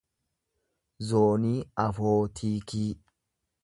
zoonii 1.11 1.61
afootiikii 1.87 2.93